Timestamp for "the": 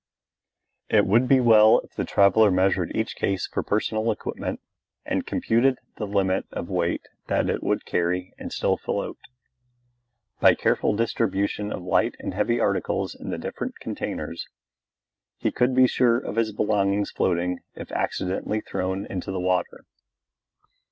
1.93-2.05, 5.97-6.07, 13.29-13.37, 19.31-19.39